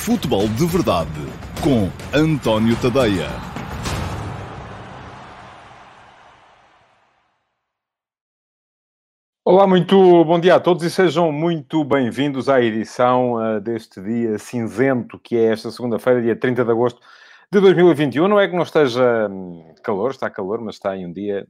[0.00, 1.10] Futebol de Verdade
[1.62, 3.28] com António Tadeia.
[9.44, 14.38] Olá, muito bom dia a todos e sejam muito bem-vindos à edição uh, deste dia
[14.38, 16.98] cinzento, que é esta segunda-feira, dia 30 de agosto
[17.52, 18.26] de 2021.
[18.26, 21.46] Não é que não esteja hum, calor, está calor, mas está em um dia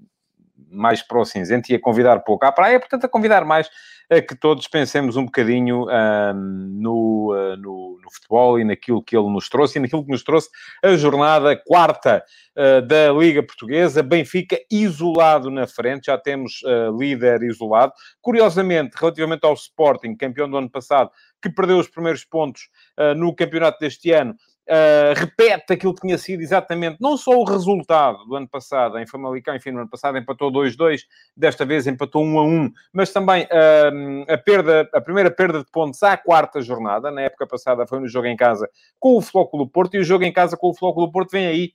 [0.71, 3.69] mais para o cinzento e a convidar pouco à praia, portanto, a convidar mais
[4.11, 9.17] a que todos pensemos um bocadinho um, no, uh, no, no, futebol e naquilo que
[9.17, 10.49] ele nos trouxe e naquilo que nos trouxe
[10.83, 12.21] a jornada quarta
[12.57, 14.03] uh, da Liga Portuguesa.
[14.03, 17.93] Benfica isolado na frente, já temos uh, líder isolado.
[18.21, 21.09] Curiosamente, relativamente ao Sporting, campeão do ano passado,
[21.41, 22.69] que perdeu os primeiros pontos
[23.17, 24.35] no campeonato deste ano,
[24.71, 29.07] Uh, repete aquilo que tinha sido exatamente, não só o resultado do ano passado em
[29.07, 31.01] Famalicão, enfim, no ano passado empatou 2-2,
[31.37, 36.17] desta vez empatou 1-1, mas também uh, a perda, a primeira perda de pontos à
[36.17, 38.71] quarta jornada, na época passada foi no jogo em casa
[39.01, 41.73] com o Flóculo Porto, e o jogo em casa com o Flóculo Porto vem aí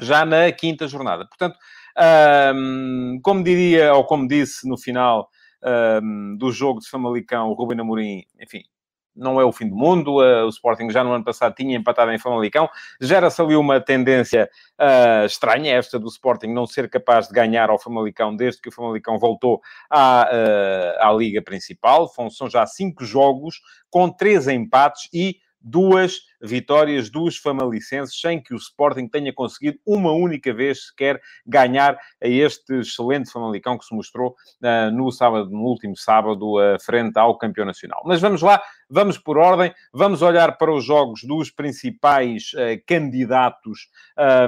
[0.00, 1.26] já na quinta jornada.
[1.26, 1.58] Portanto,
[1.98, 5.28] uh, como diria, ou como disse no final
[6.38, 8.62] do jogo de Famalicão, o Ruben Amorim, enfim,
[9.16, 10.18] não é o fim do mundo.
[10.18, 12.68] Uh, o Sporting já no ano passado tinha empatado em Famalicão.
[13.00, 17.78] Gera-se ali uma tendência uh, estranha, esta do Sporting não ser capaz de ganhar ao
[17.78, 22.08] Famalicão desde que o Famalicão voltou à, uh, à Liga Principal.
[22.30, 28.56] São já cinco jogos com três empates e duas vitórias dos famalicenses, sem que o
[28.56, 34.30] Sporting tenha conseguido uma única vez sequer ganhar a este excelente Famalicão que se mostrou
[34.62, 38.02] uh, no sábado, no último sábado, uh, frente ao campeão nacional.
[38.04, 43.88] Mas vamos lá, vamos por ordem, vamos olhar para os jogos dos principais uh, candidatos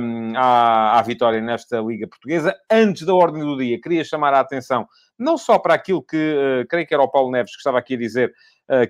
[0.00, 2.55] um, à, à vitória nesta Liga Portuguesa.
[2.70, 4.87] Antes da ordem do dia, queria chamar a atenção
[5.19, 7.98] não só para aquilo que, creio que era o Paulo Neves que estava aqui a
[7.98, 8.33] dizer,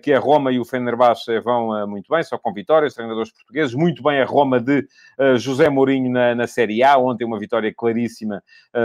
[0.03, 3.75] que a Roma e o Fenerbahçe vão eh, muito bem, só com vitórias, treinadores portugueses,
[3.75, 4.87] muito bem a Roma de
[5.19, 8.43] eh, José Mourinho na, na Série A, ontem uma vitória claríssima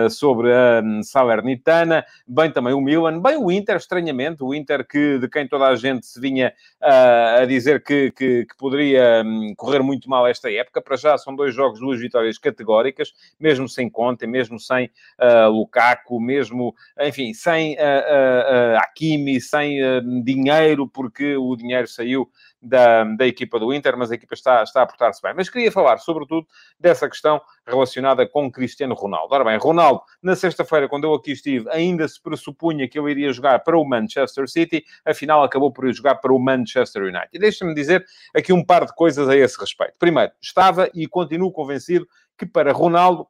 [0.10, 5.20] sobre a um, Salernitana, bem também o Milan, bem o Inter, estranhamente, o Inter que,
[5.20, 9.82] de quem toda a gente se vinha a dizer que, que, que poderia um, correr
[9.82, 14.26] muito mal esta época, para já são dois jogos, duas vitórias categóricas, mesmo sem Conte,
[14.26, 14.90] mesmo sem
[15.20, 19.80] uh, Lukaku, mesmo, enfim, sem uh, uh, Hakimi, sem
[20.24, 22.30] dinheiro, porque o dinheiro saiu
[22.62, 25.34] da, da equipa do Inter, mas a equipa está, está a portar-se bem.
[25.36, 26.48] Mas queria falar, sobretudo,
[26.80, 29.34] dessa questão relacionada com Cristiano Ronaldo.
[29.34, 33.34] Ora bem, Ronaldo, na sexta-feira, quando eu aqui estive, ainda se pressupunha que ele iria
[33.34, 37.38] jogar para o Manchester City, afinal acabou por ir jogar para o Manchester United.
[37.40, 38.06] Deixa-me dizer
[38.36, 39.94] aqui um par de coisas a esse respeito.
[40.00, 42.08] Primeiro, estava e continuo convencido
[42.38, 43.28] que para Ronaldo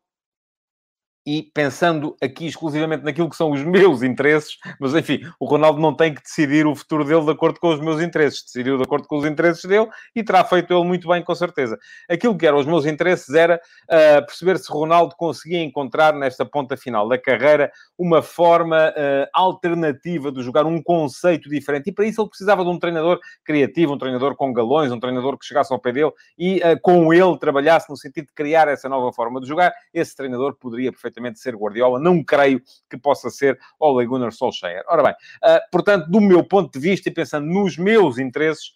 [1.26, 5.96] e pensando aqui exclusivamente naquilo que são os meus interesses, mas enfim, o Ronaldo não
[5.96, 9.08] tem que decidir o futuro dele de acordo com os meus interesses, decidiu de acordo
[9.08, 11.78] com os interesses dele e terá feito ele muito bem, com certeza.
[12.10, 16.76] Aquilo que eram os meus interesses era uh, perceber se Ronaldo conseguia encontrar nesta ponta
[16.76, 22.22] final da carreira uma forma uh, alternativa de jogar, um conceito diferente, e para isso
[22.22, 25.80] ele precisava de um treinador criativo, um treinador com galões, um treinador que chegasse ao
[25.80, 29.48] pé dele e uh, com ele trabalhasse no sentido de criar essa nova forma de
[29.48, 29.74] jogar.
[29.94, 34.84] Esse treinador poderia perfeitamente perfeitamente ser Guardiola, não creio que possa ser Ole Gunnar Solskjaer.
[34.88, 38.74] Ora bem, uh, portanto, do meu ponto de vista e pensando nos meus interesses,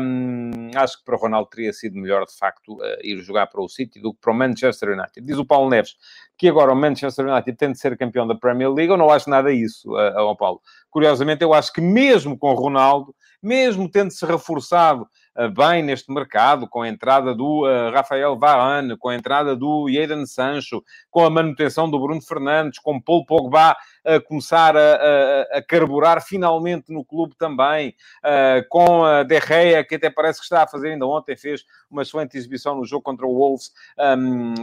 [0.00, 3.62] um, acho que para o Ronaldo teria sido melhor, de facto, uh, ir jogar para
[3.62, 5.26] o City do que para o Manchester United.
[5.26, 5.96] Diz o Paulo Neves
[6.36, 8.90] que agora o Manchester United tem de ser campeão da Premier League.
[8.90, 10.60] Eu não acho nada isso, uh, ao Paulo.
[10.90, 15.06] Curiosamente, eu acho que mesmo com Ronaldo, mesmo tendo-se reforçado uh,
[15.48, 20.24] bem neste mercado, com a entrada do uh, Rafael Varane, com a entrada do Jadon
[20.26, 25.62] Sancho, com a manutenção do Bruno Fernandes, com Paul Pogba a começar a, a, a
[25.62, 30.62] carburar finalmente no clube também, uh, com a De Gea, que até parece que está
[30.62, 33.72] a fazer, ainda ontem fez uma excelente exibição no jogo contra o Wolves.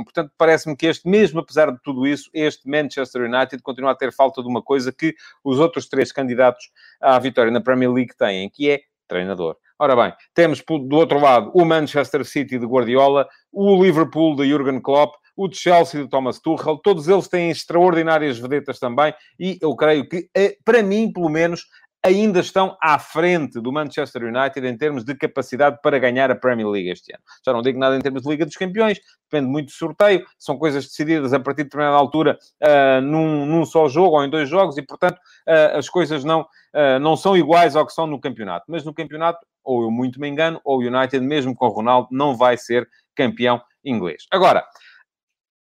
[0.03, 4.13] Portanto, parece-me que este, mesmo apesar de tudo isso, este Manchester United continua a ter
[4.13, 8.49] falta de uma coisa que os outros três candidatos à vitória na Premier League têm,
[8.49, 8.81] que é
[9.11, 9.57] treinador.
[9.77, 14.79] Ora bem, temos do outro lado o Manchester City de Guardiola, o Liverpool de Jurgen
[14.79, 20.07] Klopp, o Chelsea de Thomas Tuchel, todos eles têm extraordinárias vedetas também, e eu creio
[20.07, 21.65] que, eh, para mim, pelo menos,
[22.03, 26.67] ainda estão à frente do Manchester United em termos de capacidade para ganhar a Premier
[26.67, 27.23] League este ano.
[27.45, 28.99] Já não digo nada em termos de Liga dos Campeões,
[29.29, 33.65] depende muito do sorteio, são coisas decididas a partir de determinada altura uh, num, num,
[33.65, 37.37] só jogo ou em dois jogos e, portanto, uh, as coisas não, uh, não são
[37.37, 38.65] iguais ao que são no campeonato.
[38.67, 42.07] Mas no campeonato, ou eu muito me engano, ou o United, mesmo com o Ronaldo,
[42.11, 44.25] não vai ser campeão inglês.
[44.31, 44.65] Agora,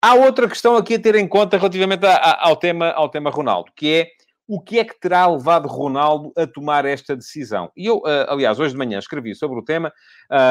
[0.01, 3.31] há outra questão aqui a ter em conta relativamente a, a, ao, tema, ao tema
[3.31, 7.71] Ronaldo, que é o que é que terá levado Ronaldo a tomar esta decisão?
[7.77, 9.93] E eu, aliás, hoje de manhã escrevi sobre o tema.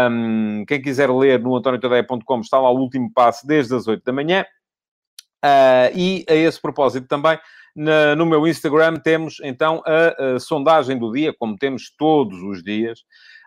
[0.09, 4.13] Um, quem quiser ler no antoniotadeia.com está lá o último passo desde as 8 da
[4.13, 4.45] manhã.
[5.43, 7.37] Uh, e a esse propósito também,
[7.75, 12.61] na, no meu Instagram temos então a, a, sondagem do dia, como temos todos os
[12.61, 12.99] dias,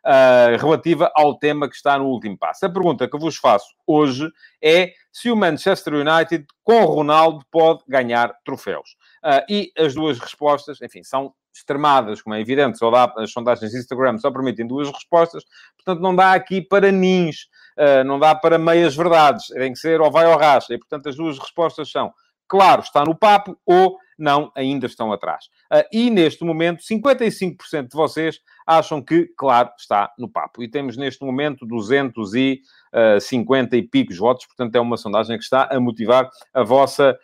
[0.05, 2.67] uh, relativa ao tema que está no último passo.
[2.67, 4.31] A pergunta que vos faço hoje
[4.63, 8.97] é se o Manchester United, com Ronaldo, pode ganhar troféus.
[9.25, 13.75] Uh, e as duas respostas, enfim, são extremadas, como é evidente, só dá, as sondagens
[13.75, 15.45] Instagram só permitem duas respostas,
[15.77, 17.47] portanto não dá aqui para nins,
[17.79, 21.09] uh, não dá para meias verdades, tem que ser ou vai ou racha, e portanto
[21.09, 22.13] as duas respostas são,
[22.49, 25.47] claro, está no papo, ou não, ainda estão atrás.
[25.73, 30.63] Uh, e neste momento, 55% de vocês acham que, claro, está no papo.
[30.63, 35.79] E temos neste momento 250 e picos votos, portanto é uma sondagem que está a
[35.79, 37.17] motivar a vossa,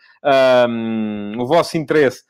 [0.69, 2.23] um, o vosso interesse.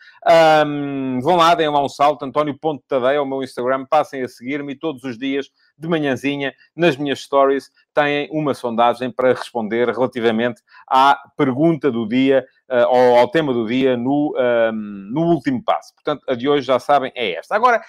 [0.67, 4.77] Um, vão lá, deem lá um salto, António Ponto ao meu Instagram, passem a seguir-me
[4.77, 11.19] todos os dias, de manhãzinha, nas minhas stories, têm uma sondagem para responder relativamente à
[11.37, 14.73] pergunta do dia, uh, ou ao tema do dia, no, um,
[15.13, 15.95] no último passo.
[15.95, 17.57] Portanto, a de hoje, já sabem, é esta.
[17.57, 17.81] Agora,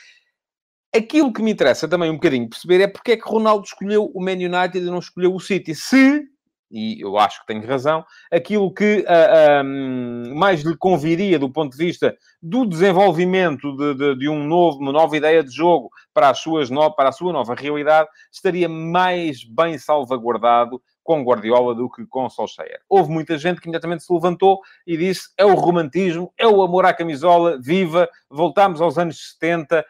[0.95, 4.21] aquilo que me interessa também um bocadinho perceber é porque é que Ronaldo escolheu o
[4.21, 5.75] Man United e não escolheu o City.
[5.75, 6.30] Se
[6.71, 11.85] e eu acho que tenho razão, aquilo que uh, mais lhe conviria do ponto de
[11.85, 16.39] vista do desenvolvimento de, de, de um novo, uma nova ideia de jogo para, as
[16.39, 20.81] suas no, para a sua nova realidade, estaria mais bem salvaguardado
[21.11, 22.79] com Guardiola do que com Solskjaer.
[22.87, 26.85] Houve muita gente que imediatamente se levantou e disse é o romantismo, é o amor
[26.85, 29.85] à camisola, viva, voltamos aos anos 70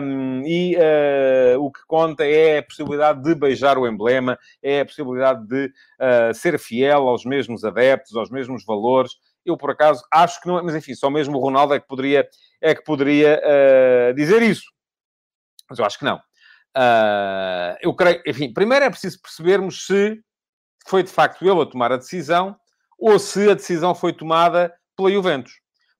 [0.00, 4.86] um, e uh, o que conta é a possibilidade de beijar o emblema, é a
[4.86, 9.10] possibilidade de uh, ser fiel aos mesmos adeptos, aos mesmos valores.
[9.44, 11.88] Eu, por acaso, acho que não é, mas enfim, só mesmo o Ronaldo é que
[11.88, 12.28] poderia,
[12.60, 14.70] é que poderia uh, dizer isso.
[15.68, 16.18] Mas eu acho que não.
[16.76, 20.22] Uh, eu creio, enfim, primeiro é preciso percebermos se
[20.86, 22.56] foi de facto ele a tomar a decisão
[22.98, 25.54] ou se a decisão foi tomada pela Juventus.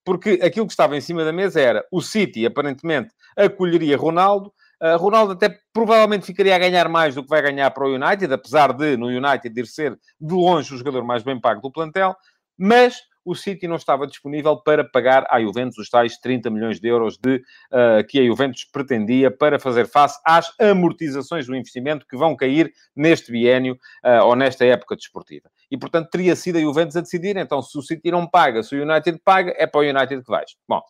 [0.04, 4.52] Porque aquilo que estava em cima da mesa era o City, aparentemente, acolheria Ronaldo.
[4.80, 8.32] Uh, Ronaldo até provavelmente ficaria a ganhar mais do que vai ganhar para o United,
[8.32, 12.16] apesar de no United ir ser de longe o jogador mais bem pago do plantel.
[12.58, 16.88] Mas o City não estava disponível para pagar à Juventus os tais 30 milhões de
[16.88, 22.16] euros de, uh, que a Juventus pretendia para fazer face às amortizações do investimento que
[22.16, 23.74] vão cair neste biénio
[24.04, 25.48] uh, ou nesta época desportiva.
[25.70, 27.36] E, portanto, teria sido a Juventus a decidir.
[27.36, 30.30] Então, se o City não paga, se o United paga, é para o United que
[30.30, 30.52] vais.
[30.68, 30.80] Bom,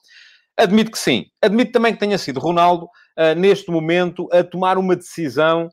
[0.56, 1.26] admito que sim.
[1.40, 5.70] Admito também que tenha sido Ronaldo, uh, neste momento, a tomar uma decisão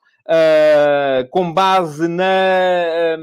[1.32, 3.18] com base na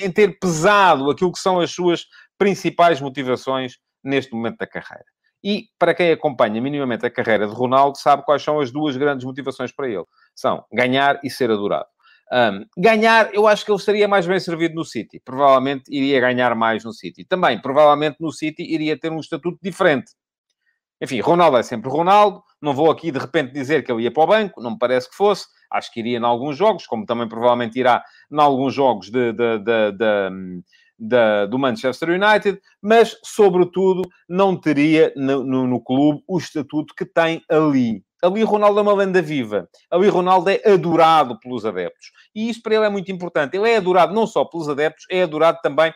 [0.00, 2.06] em ter pesado aquilo que são as suas
[2.38, 5.04] principais motivações neste momento da carreira.
[5.42, 9.24] E para quem acompanha minimamente a carreira de Ronaldo, sabe quais são as duas grandes
[9.24, 11.86] motivações para ele: são ganhar e ser adorado.
[12.32, 15.20] Um, ganhar, eu acho que ele estaria mais bem servido no City.
[15.24, 17.24] Provavelmente iria ganhar mais no City.
[17.24, 20.12] Também, provavelmente no City iria ter um estatuto diferente.
[21.00, 22.42] Enfim, Ronaldo é sempre Ronaldo.
[22.66, 25.08] Não vou aqui de repente dizer que ele ia para o banco, não me parece
[25.08, 25.46] que fosse.
[25.70, 29.58] Acho que iria em alguns jogos, como também provavelmente irá em alguns jogos de, de,
[29.60, 29.92] de,
[30.98, 37.04] de do Manchester United, mas, sobretudo, não teria no, no, no, clube o estatuto que
[37.04, 38.02] tem ali.
[38.22, 39.68] Ali Ronaldo é uma lenda viva.
[39.90, 42.12] Ali Ronaldo é adorado pelos adeptos.
[42.34, 43.56] E isso para ele é muito importante.
[43.56, 45.92] Ele é adorado não só pelos adeptos, é adorado também...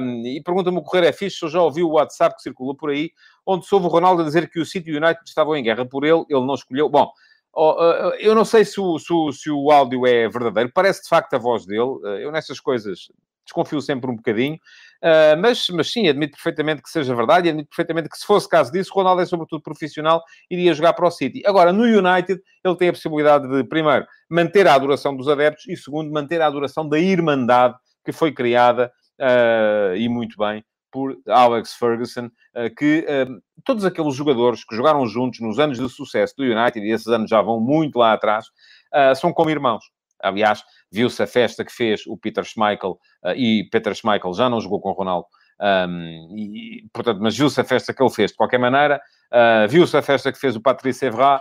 [0.00, 2.74] Um, e pergunta-me o correr é fixe, se eu já ouvi o WhatsApp que circulou
[2.74, 3.10] por aí,
[3.44, 6.24] onde soube o Ronaldo a dizer que o City United estavam em guerra por ele,
[6.30, 6.88] ele não escolheu.
[6.88, 7.12] Bom,
[8.18, 11.38] eu não sei se o, se, se o áudio é verdadeiro, parece de facto a
[11.38, 11.98] voz dele.
[12.06, 13.12] Eh, eu nessas coisas
[13.44, 14.58] desconfio sempre um bocadinho,
[15.02, 18.48] uh, mas, mas sim, admito perfeitamente que seja verdade e admito perfeitamente que se fosse
[18.48, 21.42] caso disso, Ronaldo é sobretudo profissional, iria jogar para o City.
[21.44, 25.76] Agora, no United, ele tem a possibilidade de, primeiro, manter a adoração dos adeptos e,
[25.76, 31.72] segundo, manter a adoração da irmandade que foi criada, uh, e muito bem, por Alex
[31.72, 33.06] Ferguson, eh, que
[33.64, 37.30] todos aqueles jogadores que jogaram juntos nos anos de sucesso do United, e esses anos
[37.30, 38.44] já vão muito lá atrás,
[39.16, 39.82] são como irmãos.
[40.22, 42.98] Aliás, viu-se a festa que fez o Peter Schmeichel,
[43.36, 45.26] e Peter Schmeichel já não jogou com o Ronaldo,
[45.62, 48.32] um, e, portanto, mas viu-se a festa que ele fez.
[48.32, 49.00] De qualquer maneira,
[49.32, 51.40] uh, viu-se a festa que fez o Patrice Evra,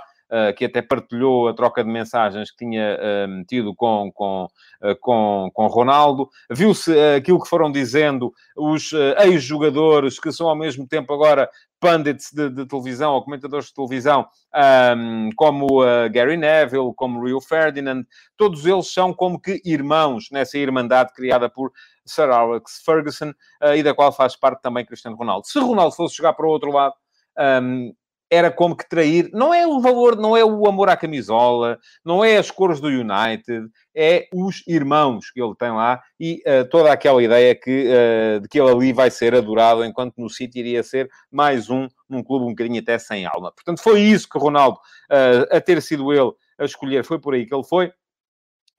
[0.56, 5.50] que até partilhou a troca de mensagens que tinha uh, tido com, com, uh, com,
[5.54, 6.30] com Ronaldo.
[6.50, 12.50] Viu-se aquilo que foram dizendo os ex-jogadores, que são ao mesmo tempo agora pundits de,
[12.50, 14.28] de televisão ou comentadores de televisão,
[14.96, 15.68] um, como
[16.12, 18.04] Gary Neville, como Rio Ferdinand,
[18.38, 21.72] todos eles são como que irmãos nessa irmandade criada por
[22.06, 23.34] Sir Alex Ferguson
[23.76, 25.48] e da qual faz parte também Cristiano Ronaldo.
[25.48, 26.94] Se Ronaldo fosse jogar para o outro lado,
[27.64, 27.94] um,
[28.32, 29.30] era como que trair.
[29.34, 32.88] Não é o valor, não é o amor à camisola, não é as cores do
[32.88, 38.40] United, é os irmãos que ele tem lá e uh, toda aquela ideia que, uh,
[38.40, 42.24] de que ele ali vai ser adorado, enquanto no City iria ser mais um, num
[42.24, 43.52] clube um bocadinho até sem alma.
[43.52, 47.46] Portanto, foi isso que Ronaldo, uh, a ter sido ele a escolher, foi por aí
[47.46, 47.92] que ele foi.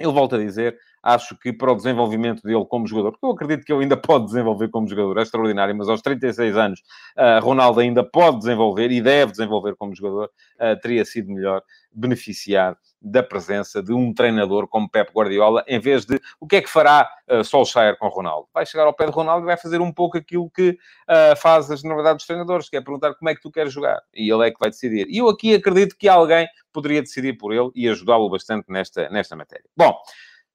[0.01, 3.65] Ele volta a dizer, acho que para o desenvolvimento dele como jogador, porque eu acredito
[3.65, 6.81] que ele ainda pode desenvolver como jogador, é extraordinário, mas aos 36 anos,
[7.17, 10.31] uh, Ronaldo ainda pode desenvolver e deve desenvolver como jogador,
[10.61, 11.63] uh, teria sido melhor
[11.95, 16.63] beneficiar da presença de um treinador como Pep Guardiola, em vez de o que é
[16.63, 18.49] que fará uh, Solskjaer com Ronaldo?
[18.55, 21.71] Vai chegar ao pé de Ronaldo e vai fazer um pouco aquilo que uh, faz
[21.71, 24.01] as novidades dos treinadores, que é perguntar como é que tu queres jogar.
[24.15, 25.09] E ele é que vai decidir.
[25.09, 29.35] E eu aqui acredito que alguém poderia decidir por ele e ajudá-lo bastante nesta, nesta
[29.35, 29.67] matéria.
[29.77, 29.95] Bom,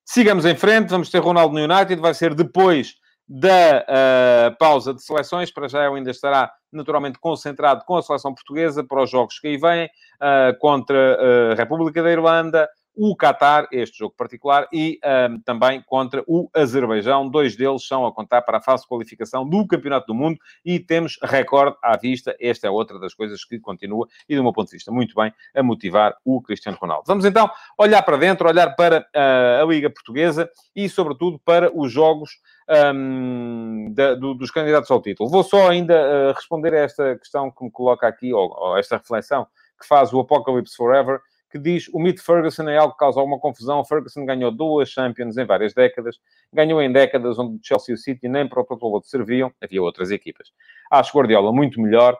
[0.09, 2.95] Sigamos em frente, vamos ter Ronaldo no United, vai ser depois
[3.27, 5.51] da uh, pausa de seleções.
[5.51, 9.49] Para já ele ainda estará naturalmente concentrado com a seleção portuguesa para os jogos que
[9.49, 14.99] aí vêm, uh, contra a República da Irlanda, o Qatar, este jogo particular, e
[15.29, 17.29] um, também contra o Azerbaijão.
[17.29, 20.79] Dois deles são a contar para a fase de qualificação do Campeonato do Mundo e
[20.79, 22.35] temos recorde à vista.
[22.41, 25.31] Esta é outra das coisas que continua e, do meu ponto de vista, muito bem
[25.55, 27.03] a motivar o Cristiano Ronaldo.
[27.05, 31.91] Vamos então olhar para dentro, olhar para uh, a Liga Portuguesa e, sobretudo, para os
[31.91, 32.39] jogos
[32.93, 35.29] um, da, do, dos candidatos ao título.
[35.29, 38.97] Vou só ainda uh, responder a esta questão que me coloca aqui, ou, ou esta
[38.97, 39.45] reflexão
[39.79, 43.39] que faz o Apocalypse Forever que diz o mito Ferguson é algo que causa alguma
[43.39, 43.83] confusão.
[43.85, 46.19] Ferguson ganhou duas Champions em várias décadas,
[46.51, 50.11] ganhou em décadas onde Chelsea e o City nem para o total serviam, havia outras
[50.11, 50.51] equipas.
[50.91, 52.17] Acho Guardiola muito melhor.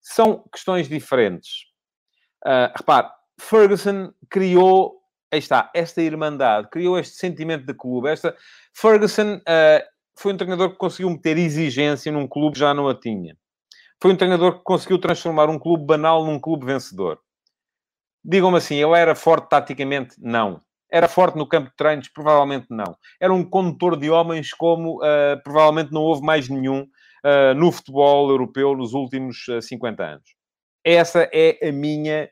[0.00, 1.66] São questões diferentes.
[2.44, 5.00] Uh, repare, Ferguson criou,
[5.30, 8.08] aí está, esta irmandade, criou este sentimento de clube.
[8.08, 8.36] Esta,
[8.74, 12.94] Ferguson uh, foi um treinador que conseguiu meter exigência num clube que já não a
[12.94, 13.36] tinha.
[14.02, 17.18] Foi um treinador que conseguiu transformar um clube banal num clube vencedor.
[18.24, 20.14] Digam-me assim, eu era forte taticamente?
[20.18, 20.60] Não.
[20.90, 22.08] Era forte no campo de treinos?
[22.08, 22.96] Provavelmente não.
[23.20, 28.28] Era um condutor de homens como uh, provavelmente não houve mais nenhum uh, no futebol
[28.28, 30.34] europeu nos últimos uh, eh, 50 anos.
[30.84, 32.28] Essa é a minha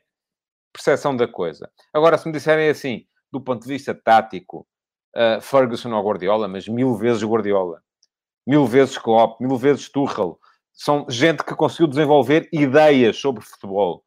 [0.73, 1.69] percepção da coisa.
[1.93, 4.67] Agora, se me disserem assim, do ponto de vista tático,
[5.15, 7.81] uh, Ferguson ou Guardiola, mas mil vezes Guardiola,
[8.45, 10.39] mil vezes Klopp, mil vezes Tuchel,
[10.73, 14.03] são gente que conseguiu desenvolver ideias sobre futebol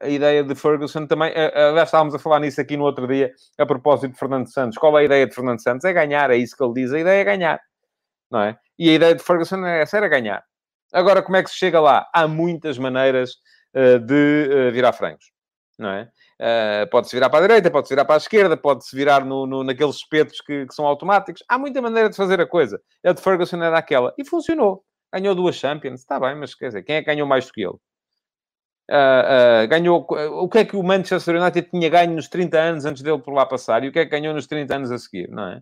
[0.00, 1.32] a ideia de Ferguson também.
[1.34, 4.78] Aliás, estávamos a falar nisso aqui no outro dia, a propósito de Fernando Santos.
[4.78, 5.84] Qual é a ideia de Fernando Santos?
[5.84, 6.92] É ganhar, é isso que ele diz.
[6.92, 7.60] A ideia é ganhar,
[8.30, 8.58] não é?
[8.78, 10.44] E a ideia de Ferguson é essa, era ganhar.
[10.92, 12.08] Agora, como é que se chega lá?
[12.12, 13.32] Há muitas maneiras
[13.74, 15.24] uh, de uh, virar frangos,
[15.78, 16.08] não é?
[16.38, 19.64] Uh, pode-se virar para a direita, pode-se virar para a esquerda, pode-se virar no, no,
[19.64, 21.42] naqueles espetos que, que, são automáticos.
[21.48, 22.80] Há muita maneira de fazer a coisa.
[23.04, 24.12] A de Ferguson era aquela.
[24.18, 24.84] E funcionou.
[25.12, 26.00] Ganhou duas Champions.
[26.00, 27.76] Está bem, mas quer dizer, quem é que ganhou mais do que ele?
[28.90, 30.06] Uh, uh, ganhou.
[30.08, 33.34] O que é que o Manchester United tinha ganho nos 30 anos antes dele por
[33.34, 35.60] lá passar e o que é que ganhou nos 30 anos a seguir, não é?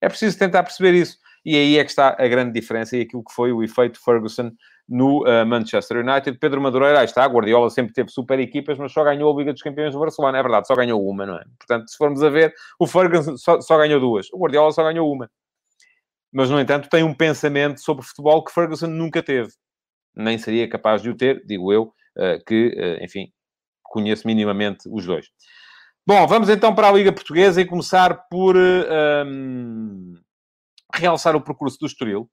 [0.00, 1.18] É preciso tentar perceber isso.
[1.44, 4.50] E aí é que está a grande diferença e aquilo que foi o efeito Ferguson
[4.88, 6.38] no uh, Manchester United.
[6.38, 9.62] Pedro Madureira, aí está, Guardiola sempre teve super equipas, mas só ganhou a Liga dos
[9.62, 10.38] Campeões do Barcelona.
[10.38, 11.44] É verdade, só ganhou uma, não é?
[11.58, 14.28] Portanto, se formos a ver, o Ferguson só, só ganhou duas.
[14.32, 15.30] O Guardiola só ganhou uma.
[16.32, 19.50] Mas, no entanto, tem um pensamento sobre futebol que Ferguson nunca teve.
[20.14, 21.92] Nem seria capaz de o ter, digo eu,
[22.46, 23.28] que, eh, enfim,
[23.82, 25.26] conheço minimamente os dois.
[26.06, 30.14] Bom, vamos então para a Liga Portuguesa e começar por um, ehm,
[30.94, 32.30] realçar o percurso do Estoril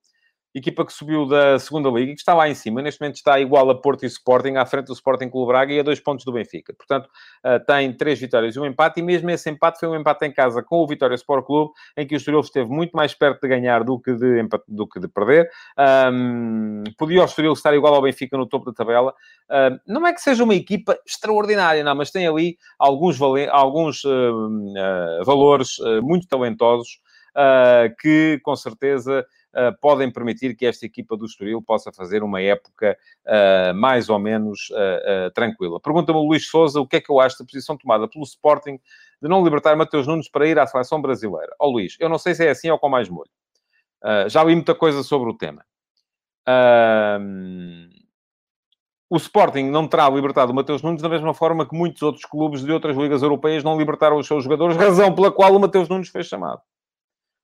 [0.53, 2.81] equipa que subiu da segunda liga e que está lá em cima.
[2.81, 5.79] Neste momento está igual a Porto e Sporting, à frente do Sporting Clube Braga e
[5.79, 6.73] a dois pontos do Benfica.
[6.73, 7.09] Portanto,
[7.43, 8.99] uh, tem três vitórias e um empate.
[8.99, 12.05] E mesmo esse empate foi um empate em casa com o Vitória Sport Clube, em
[12.05, 14.99] que o Estoril esteve muito mais perto de ganhar do que de, empate, do que
[14.99, 15.49] de perder.
[16.13, 19.11] Um, podia o Estoril estar igual ao Benfica no topo da tabela.
[19.49, 23.19] Uh, não é que seja uma equipa extraordinária, não, mas tem ali alguns,
[23.49, 27.01] alguns uh, valores muito talentosos
[27.99, 32.97] que, com certeza uh, podem permitir que esta equipa do Estoril possa fazer uma época
[33.25, 35.79] uh, mais ou menos uh, tranquila.
[35.79, 38.79] Pergunta-me o Luís Souza o que é que eu acho da posição tomada pelo Sporting
[39.21, 41.55] de não libertar Mateus Nunes para ir à seleção brasileira.
[41.59, 43.29] Ó oh, Luís, eu não sei se é assim ou com mais molho.
[44.27, 45.63] já li muita coisa sobre o tema.
[49.09, 52.65] o Sporting não terá libertado o Mateus Nunes da mesma forma que muitos outros clubes
[52.65, 56.09] de outras ligas europeias não libertaram os seus jogadores, razão pela qual o Mateus Nunes
[56.09, 56.61] foi chamado.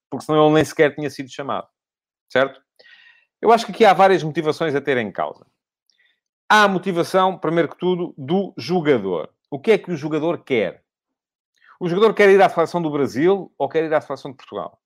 [0.10, 1.68] Porque senão ele nem sequer tinha sido chamado
[2.30, 2.62] certo?
[3.42, 5.46] Eu acho que aqui há várias motivações a ter em causa.
[6.48, 9.30] Há a motivação, primeiro que tudo, do jogador.
[9.50, 10.84] O que é que o jogador quer?
[11.80, 14.80] O jogador quer ir à seleção do Brasil ou quer ir à seleção de Portugal?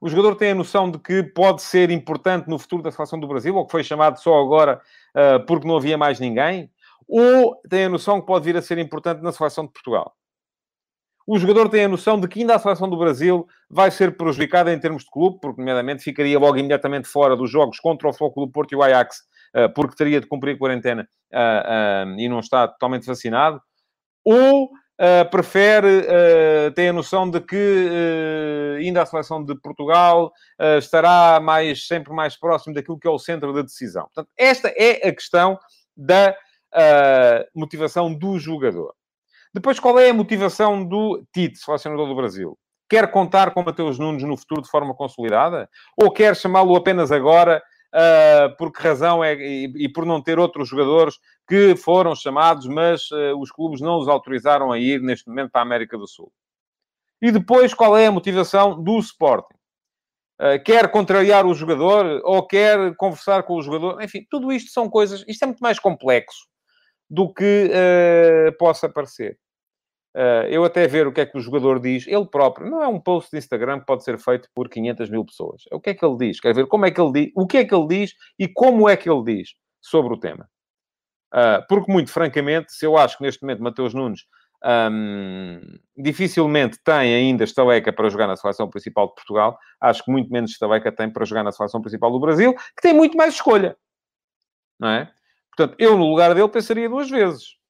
[0.00, 3.28] O jogador tem a noção de que pode ser importante no futuro da seleção do
[3.28, 4.80] Brasil, ou que foi chamado só agora
[5.14, 6.70] uh, porque não havia mais ninguém,
[7.06, 10.16] ou tem a noção que pode vir a ser importante na seleção de Portugal.
[11.26, 14.72] O jogador tem a noção de que ainda a seleção do Brasil vai ser prejudicada
[14.72, 18.46] em termos de clube, porque, nomeadamente, ficaria logo imediatamente fora dos jogos contra o Futebol
[18.46, 19.18] do Porto e o Ajax,
[19.54, 23.60] uh, porque teria de cumprir quarentena uh, e não está totalmente vacinado.
[24.24, 24.70] Ou
[25.30, 26.04] prefere,
[26.74, 30.30] tem a noção de que ainda a seleção de Portugal
[30.76, 34.02] estará mais, sempre mais próximo daquilo que é o centro da decisão.
[34.12, 35.58] Portanto, esta é a questão
[35.96, 36.36] da
[37.54, 38.94] motivação do jogador.
[39.52, 42.56] Depois, qual é a motivação do Tite, selecionador do Brasil?
[42.88, 45.68] Quer contar com Mateus Nunes no futuro de forma consolidada?
[45.96, 47.60] Ou quer chamá-lo apenas agora
[47.92, 52.68] uh, por que razão é, e, e, por não ter outros jogadores que foram chamados,
[52.68, 56.06] mas uh, os clubes não os autorizaram a ir neste momento para a América do
[56.06, 56.32] Sul.
[57.20, 59.58] E depois, qual é a motivação do Sporting?
[60.40, 64.00] Uh, quer contrariar o jogador ou quer conversar com o jogador?
[64.00, 65.24] Enfim, tudo isto são coisas...
[65.26, 66.49] Isto é muito mais complexo
[67.10, 67.70] do que
[68.58, 69.36] possa parecer.
[70.14, 72.88] Uh, eu até ver o que é que o jogador diz, ele próprio, não é
[72.88, 75.62] um post de Instagram que pode ser feito por 500 mil pessoas.
[75.70, 77.46] É o que é que ele diz, quer ver como é que ele diz, o
[77.46, 79.50] que é que ele diz e como é que ele diz
[79.80, 80.48] sobre o tema.
[81.32, 84.22] Uh, porque, muito francamente, se eu acho que neste momento Mateus Nunes
[84.64, 85.60] um,
[85.96, 90.50] dificilmente tem ainda estaleca para jogar na seleção principal de Portugal, acho que muito menos
[90.50, 93.76] estaleca tem para jogar na seleção principal do Brasil, que tem muito mais escolha.
[94.78, 95.12] Não é?
[95.60, 97.60] Portanto, eu no lugar dele pensaria duas vezes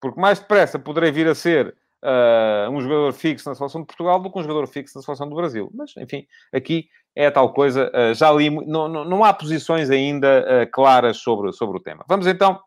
[0.00, 4.18] porque mais depressa poderei vir a ser uh, um jogador fixo na seleção de Portugal
[4.18, 5.70] do que um jogador fixo na seleção do Brasil.
[5.74, 7.90] Mas, enfim, aqui é tal coisa.
[7.94, 12.04] Uh, já li, não, não, não, há posições ainda uh, claras sobre, sobre o tema.
[12.08, 12.58] Vamos então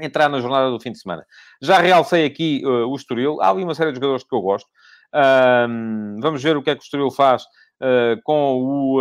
[0.00, 1.24] entrar na jornada do fim de semana.
[1.62, 3.40] Já realcei aqui o Estoril.
[3.40, 4.68] Há ali uma série de jogadores que eu gosto.
[6.20, 7.44] vamos ver o que é que o Estoril faz
[8.24, 9.00] com o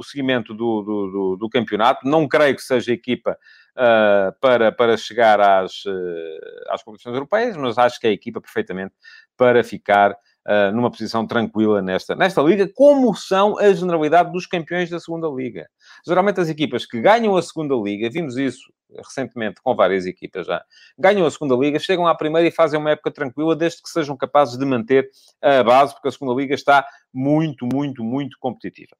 [0.00, 2.08] o seguimento do, do, do, do, campeonato.
[2.08, 3.36] Não creio que seja equipa
[3.76, 8.40] uh, para, para chegar às, uh, às competições europeias, mas acho que é a equipa
[8.40, 8.94] perfeitamente
[9.36, 14.88] para ficar uh, numa posição tranquila nesta, nesta liga, como são a generalidade dos campeões
[14.88, 15.68] da segunda liga.
[16.06, 20.64] Geralmente as equipas que ganham a segunda liga, vimos isso recentemente com várias equipas já,
[20.98, 24.16] ganham a segunda liga, chegam à primeira e fazem uma época tranquila, desde que sejam
[24.16, 25.08] capazes de manter
[25.40, 28.96] a base, porque a segunda liga está muito, muito, muito competitiva.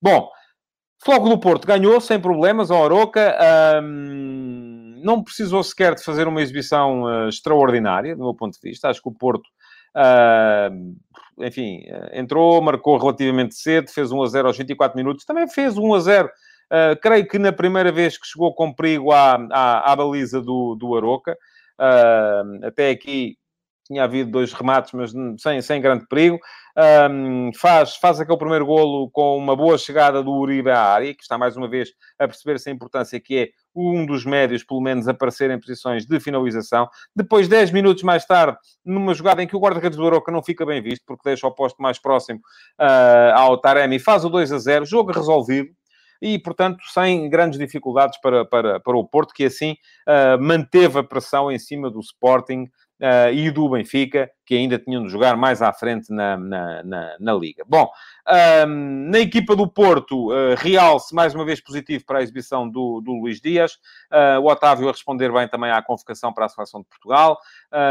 [0.00, 0.28] Bom,
[1.04, 3.36] Floco do Porto ganhou sem problemas a Oroca.
[3.82, 8.88] Um, não precisou sequer de fazer uma exibição uh, extraordinária, do meu ponto de vista.
[8.88, 9.42] Acho que o Porto,
[9.96, 15.24] uh, enfim, uh, entrou, marcou relativamente cedo, fez 1 a 0 aos 24 minutos.
[15.24, 16.28] Também fez 1 a 0.
[16.28, 20.76] Uh, creio que na primeira vez que chegou com perigo à, à, à baliza do,
[20.76, 21.36] do Aroca.
[22.62, 23.36] até aqui
[23.92, 26.38] tinha havido dois remates, mas sem, sem grande perigo.
[27.10, 31.22] Um, faz, faz aquele primeiro golo com uma boa chegada do Uribe à área, que
[31.22, 35.06] está mais uma vez a perceber-se a importância que é um dos médios, pelo menos,
[35.06, 36.88] aparecer em posições de finalização.
[37.14, 40.64] Depois, 10 minutos mais tarde, numa jogada em que o guarda-redes do Aroca não fica
[40.64, 42.40] bem visto, porque deixa o posto mais próximo
[42.80, 45.68] uh, ao Taremi, faz o 2 a 0, jogo resolvido
[46.22, 49.72] e, portanto, sem grandes dificuldades para, para, para o Porto, que assim
[50.06, 52.70] uh, manteve a pressão em cima do Sporting
[53.02, 57.16] uh, e do Benfica, que ainda tinham de jogar mais à frente na, na, na,
[57.18, 57.64] na Liga.
[57.66, 57.90] Bom,
[58.66, 63.00] um, na equipa do Porto, uh, realce mais uma vez positivo para a exibição do,
[63.00, 63.72] do Luís Dias,
[64.12, 67.38] uh, o Otávio a responder bem também à convocação para a Seleção de Portugal.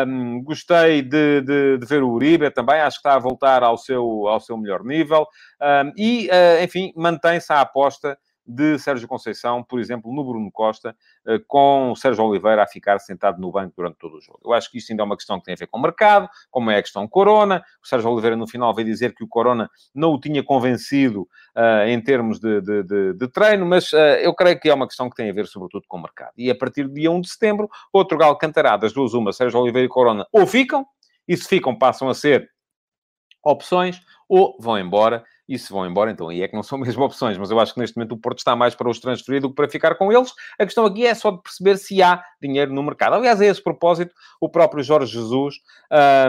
[0.08, 3.78] Um, gostei de, de, de, ver o Uribe também, acho que está a voltar ao
[3.78, 5.28] seu, ao seu melhor nível.
[5.62, 10.95] Um, e, uh, enfim, mantém-se a aposta de Sérgio Conceição, por exemplo, no Bruno Costa,
[11.27, 14.39] eh, com o Sérgio Oliveira a ficar sentado no banco durante todo o jogo.
[14.43, 16.30] Eu acho que isto ainda é uma questão que tem a ver com o mercado,
[16.49, 17.63] como é a questão Corona.
[17.84, 21.21] O Sérgio Oliveira, no final, veio dizer que o Corona não o tinha convencido
[21.56, 24.88] uh, em termos de, de, de, de treino, mas uh, eu creio que é uma
[24.88, 26.34] questão que tem a ver, sobretudo, com o mercado.
[26.38, 29.60] E a partir do dia 1 de setembro, outro galo cantará das duas uma, Sérgio
[29.60, 30.86] Oliveira e Corona, ou ficam,
[31.27, 32.49] e se ficam, passam a ser
[33.43, 35.23] opções, ou vão embora
[35.54, 37.38] e se vão embora, então aí é que não são mesmo opções.
[37.38, 39.56] Mas eu acho que neste momento o Porto está mais para os transferir do que
[39.56, 40.34] para ficar com eles.
[40.58, 43.16] A questão aqui é só de perceber se há dinheiro no mercado.
[43.16, 45.56] Aliás, a esse propósito, o próprio Jorge Jesus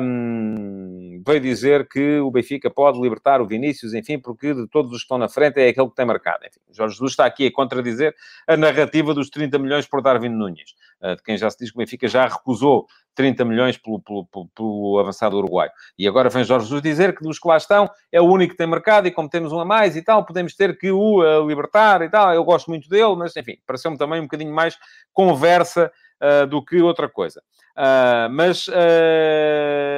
[0.02, 4.98] hum, veio dizer que o Benfica pode libertar o Vinícius, enfim, porque de todos os
[4.98, 6.44] que estão na frente é aquele que tem marcado.
[6.46, 8.14] Enfim, Jorge Jesus está aqui a contradizer
[8.46, 11.76] a narrativa dos 30 milhões por Darwin Nunes, uh, de quem já se diz que
[11.76, 15.70] o Benfica já recusou 30 milhões pelo, pelo, pelo, pelo avançado uruguaio.
[15.98, 18.58] E agora vem Jorge Jesus dizer que dos que lá estão é o único que
[18.58, 21.46] tem mercado e como temos um a mais e tal, podemos ter que o uh,
[21.46, 22.32] libertar e tal.
[22.32, 24.76] Eu gosto muito dele, mas enfim, pareceu-me também um bocadinho mais
[25.12, 27.42] conversa uh, do que outra coisa.
[27.76, 28.66] Uh, mas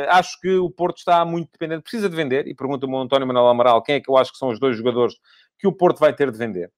[0.09, 3.49] acho que o Porto está muito dependente, precisa de vender, e pergunta-me o António Manuel
[3.49, 5.15] Amaral quem é que eu acho que são os dois jogadores
[5.59, 6.71] que o Porto vai ter de vender.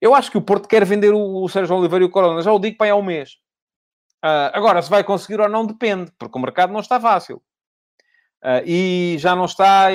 [0.00, 2.52] Eu acho que o Porto quer vender o, o Sérgio Oliveira e o Corona, já
[2.52, 3.38] o digo para há um mês.
[4.24, 7.40] Uh, agora, se vai conseguir ou não, depende, porque o mercado não está fácil.
[8.44, 9.88] Uh, e já não está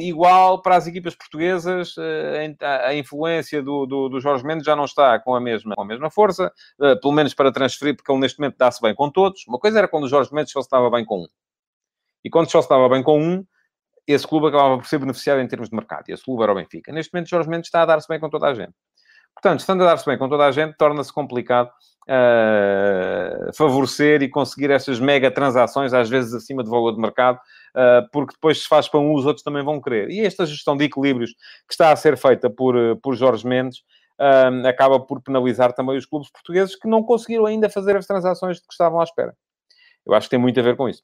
[0.00, 2.56] igual para as equipas portuguesas, uh,
[2.86, 5.84] a, influência do, do, do, Jorge Mendes já não está com a mesma, com a
[5.84, 9.44] mesma força, uh, pelo menos para transferir, porque ele neste momento dá-se bem com todos.
[9.46, 11.28] Uma coisa era quando o Jorge Mendes só se estava bem com um.
[12.24, 13.44] E quando só se estava bem com um,
[14.06, 16.04] esse clube acabava por ser beneficiado em termos de mercado.
[16.08, 16.90] E esse clube era o Benfica.
[16.92, 18.72] Neste momento, Jorge Mendes está a dar-se bem com toda a gente.
[19.34, 21.70] Portanto, estando a dar-se bem com toda a gente, torna-se complicado
[22.08, 27.38] uh, favorecer e conseguir estas mega transações, às vezes acima do valor de mercado,
[28.12, 30.10] porque depois se faz para um, os outros também vão querer.
[30.10, 33.78] E esta gestão de equilíbrios que está a ser feita por, eh, por Jorge Mendes
[34.18, 38.58] uh, acaba por penalizar também os clubes portugueses que não conseguiram ainda fazer as transações
[38.60, 39.34] que estavam à espera.
[40.06, 41.02] Eu acho que tem muito a ver com isso.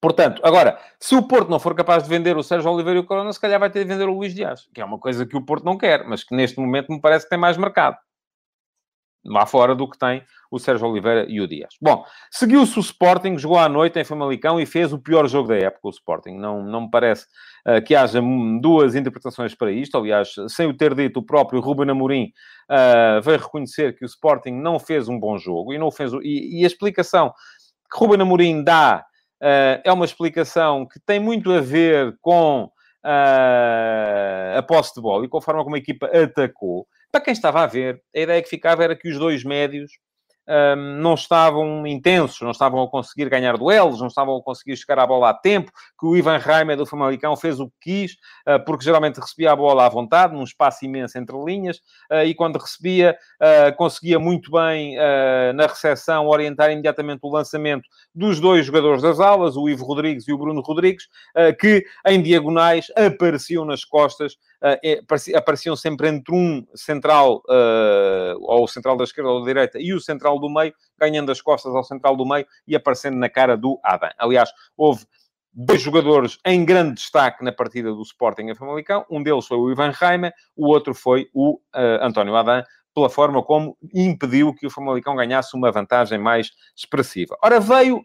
[0.00, 3.06] Portanto, agora, se o Porto não for capaz de vender o Sérgio Oliveira e o
[3.06, 5.36] Corona, se calhar vai ter de vender o Luís Dias, que é uma coisa que
[5.36, 7.96] o Porto não quer, mas que neste momento me parece que tem mais mercado.
[9.24, 11.74] Lá fora do que tem o Sérgio Oliveira e o Dias.
[11.80, 15.56] Bom, seguiu-se o Sporting, jogou à noite em Famalicão e fez o pior jogo da
[15.56, 16.32] época, o Sporting.
[16.32, 17.26] Não, não me parece
[17.66, 18.20] uh, que haja
[18.60, 19.96] duas interpretações para isto.
[19.96, 22.32] Aliás, sem o ter dito, o próprio Ruben Amorim
[22.70, 26.12] uh, veio reconhecer que o Sporting não fez um bom jogo e não fez...
[26.22, 27.32] E, e a explicação
[27.90, 29.04] que Ruben Amorim dá
[29.42, 32.70] Uh, é uma explicação que tem muito a ver com
[33.04, 36.86] a posse de bola e com a forma como a equipa atacou.
[37.12, 39.92] Para quem estava a ver, a ideia que ficava era que os dois médios
[40.48, 44.98] um, não estavam intensos, não estavam a conseguir ganhar duelos, não estavam a conseguir chegar
[44.98, 48.12] à bola a tempo, que o Ivan Reimer do Famalicão fez o que quis,
[48.48, 51.76] uh, porque geralmente recebia a bola à vontade, num espaço imenso entre linhas,
[52.10, 54.96] uh, e quando recebia, uh, conseguia muito bem
[55.54, 60.32] na recepção orientar imediatamente o lançamento dos dois jogadores das aulas, o Ivo Rodrigues e
[60.32, 61.08] o Bruno Rodrigues,
[61.60, 64.36] que em diagonais apareciam nas costas
[65.36, 69.92] apareciam sempre entre um central, uh, ou o central da esquerda ou da direita, e
[69.92, 73.56] o central do meio, ganhando as costas ao central do meio e aparecendo na cara
[73.56, 74.10] do Adam.
[74.18, 75.04] Aliás, houve
[75.52, 79.04] dois jogadores em grande destaque na partida do Sporting em Famalicão.
[79.10, 82.62] Um deles foi o Ivan Reimer, o outro foi o uh, António Adam,
[82.94, 87.36] pela forma como impediu que o Famalicão ganhasse uma vantagem mais expressiva.
[87.42, 88.02] Ora, veio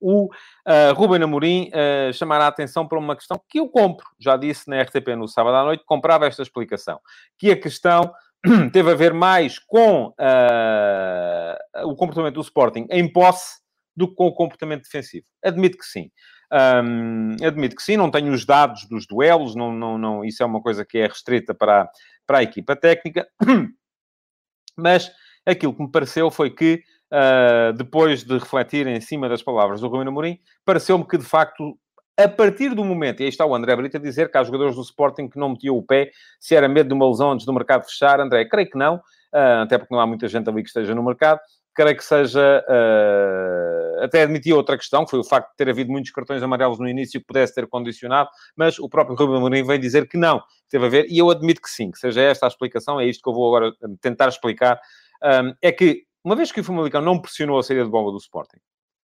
[0.00, 4.06] o uh, Ruben Amorim uh, chamar a atenção para uma questão que eu compro.
[4.18, 6.98] Já disse na RTP no sábado à noite, comprava esta explicação.
[7.38, 8.12] Que a questão
[8.72, 13.60] teve a ver mais com uh, o comportamento do Sporting em posse
[13.96, 15.26] do que com o comportamento defensivo.
[15.44, 16.10] Admito que sim.
[16.52, 20.46] Um, admito que sim, não tenho os dados dos duelos, não, não, não, isso é
[20.46, 21.88] uma coisa que é restrita para,
[22.26, 23.28] para a equipa técnica,
[24.76, 25.12] mas
[25.46, 26.82] aquilo que me pareceu foi que
[27.12, 31.76] uh, depois de refletir em cima das palavras do Rui Amorim, pareceu-me que, de facto,
[32.18, 34.76] a partir do momento, e aí está o André Brito a dizer que há jogadores
[34.76, 37.52] do Sporting que não metiam o pé, se era medo de uma lesão antes do
[37.52, 40.68] mercado fechar, André, creio que não, uh, até porque não há muita gente ali que
[40.68, 41.40] esteja no mercado,
[41.74, 45.90] creio que seja, uh, até admitia outra questão, que foi o facto de ter havido
[45.90, 49.78] muitos cartões amarelos no início que pudesse ter condicionado, mas o próprio Rubem Amorim veio
[49.80, 52.48] dizer que não, teve a ver, e eu admito que sim, que seja esta a
[52.48, 54.78] explicação, é isto que eu vou agora tentar explicar,
[55.22, 58.18] um, é que uma vez que o Famalicão não pressionou a saída de bola do
[58.18, 58.58] Sporting,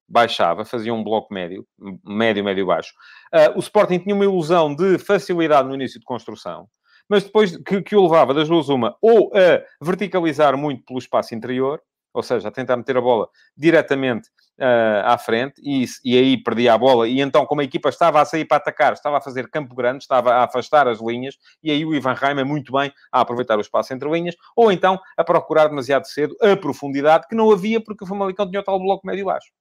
[0.07, 1.65] baixava, fazia um bloco médio,
[2.05, 2.93] médio, médio, baixo.
[3.33, 6.67] Uh, o Sporting tinha uma ilusão de facilidade no início de construção,
[7.09, 11.33] mas depois que, que o levava das duas uma, ou a verticalizar muito pelo espaço
[11.33, 11.81] interior,
[12.13, 16.73] ou seja, a tentar meter a bola diretamente uh, à frente, e, e aí perdia
[16.73, 19.49] a bola, e então, como a equipa estava a sair para atacar, estava a fazer
[19.49, 23.21] campo grande, estava a afastar as linhas, e aí o Ivan Reimer muito bem a
[23.21, 27.51] aproveitar o espaço entre linhas, ou então a procurar demasiado cedo a profundidade, que não
[27.51, 29.51] havia porque o Famalicão tinha o tal bloco médio baixo.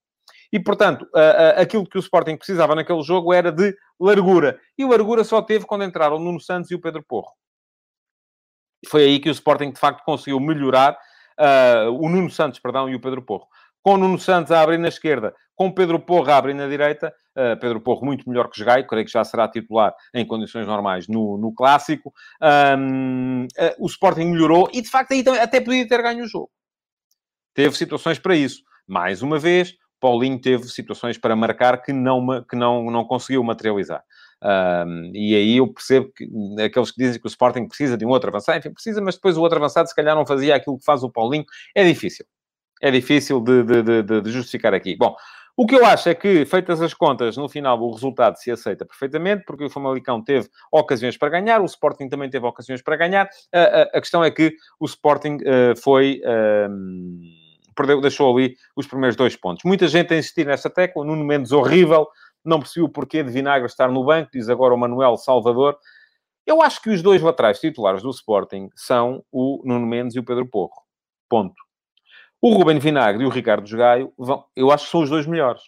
[0.53, 4.59] E, portanto, uh, uh, aquilo que o Sporting precisava naquele jogo era de largura.
[4.77, 7.33] E largura só teve quando entraram o Nuno Santos e o Pedro Porro.
[8.89, 10.99] Foi aí que o Sporting, de facto, conseguiu melhorar
[11.41, 13.47] uh, o Nuno Santos, perdão, e o Pedro Porro.
[13.83, 17.15] Com o Nuno Santos a abrir na esquerda, com Pedro Porro a abrir na direita,
[17.37, 21.09] uh, Pedro Porro muito melhor que Gaio, creio que já será titular em condições normais
[21.09, 22.13] no, no Clássico.
[22.79, 23.47] Um, uh,
[23.79, 26.51] o Sporting melhorou e, de facto, aí até podia ter ganho o jogo.
[27.55, 28.63] Teve situações para isso.
[28.87, 34.03] Mais uma vez, Paulinho teve situações para marcar que não, que não, não conseguiu materializar.
[34.43, 36.27] Um, e aí eu percebo que
[36.63, 39.37] aqueles que dizem que o Sporting precisa de um outro avançado, enfim, precisa, mas depois
[39.37, 41.45] o outro avançado se calhar não fazia aquilo que faz o Paulinho.
[41.75, 42.25] É difícil.
[42.81, 44.97] É difícil de, de, de, de justificar aqui.
[44.97, 45.15] Bom,
[45.57, 48.87] o que eu acho é que, feitas as contas, no final o resultado se aceita
[48.87, 53.29] perfeitamente, porque o Famalicão teve ocasiões para ganhar, o Sporting também teve ocasiões para ganhar.
[53.53, 56.23] A, a, a questão é que o Sporting uh, foi...
[56.25, 57.41] Uh,
[57.77, 59.63] perdeu, deixou ali os primeiros dois pontos.
[59.65, 62.07] Muita gente a insistir nessa tecla, Nuno Mendes horrível,
[62.45, 65.79] não percebeu o porquê de Vinagre estar no banco, diz agora o Manuel Salvador.
[66.47, 70.25] Eu acho que os dois laterais titulares do Sporting são o Nuno Mendes e o
[70.25, 70.83] Pedro Porro.
[71.29, 71.55] Ponto.
[72.43, 75.63] O Ruben Vinagre e o Ricardo Jogaio, vão, eu acho que são os dois melhores.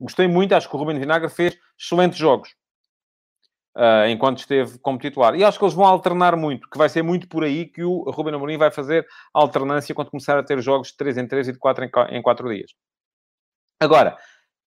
[0.00, 2.54] Gostei muito, acho que o Ruben Vinagre fez excelentes jogos.
[3.74, 5.34] Uh, enquanto esteve como titular.
[5.34, 8.02] E acho que eles vão alternar muito, que vai ser muito por aí que o
[8.10, 11.52] Ruben Amorim vai fazer alternância quando começar a ter jogos de 3 em 3 e
[11.52, 12.72] de 4 em 4 dias.
[13.80, 14.18] Agora,